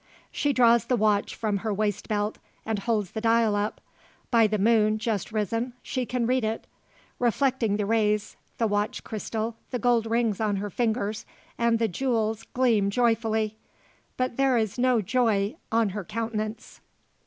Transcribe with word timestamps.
She 0.31 0.51
draws 0.51 0.85
the 0.85 0.95
watch 0.95 1.35
from 1.35 1.57
her 1.57 1.71
waistbelt, 1.71 2.39
and 2.65 2.79
holds 2.79 3.11
the 3.11 3.21
dial 3.21 3.55
up. 3.55 3.79
By 4.31 4.47
the 4.47 4.57
moon, 4.57 4.97
just 4.97 5.31
risen, 5.31 5.73
she 5.83 6.07
can 6.07 6.25
read 6.25 6.43
it. 6.43 6.65
Reflecting 7.19 7.77
the 7.77 7.85
rays, 7.85 8.35
the 8.57 8.65
watch 8.65 9.03
crystal, 9.03 9.57
the 9.69 9.77
gold 9.77 10.07
rings 10.07 10.41
on 10.41 10.55
her 10.55 10.71
fingers, 10.71 11.23
and 11.55 11.77
the 11.77 11.87
jewels 11.87 12.45
gleam 12.55 12.89
joyfully. 12.89 13.57
But 14.17 14.37
there 14.37 14.57
is 14.57 14.79
no 14.79 15.01
joy 15.03 15.55
on 15.71 15.89
her 15.89 16.03
countenance. 16.03 16.81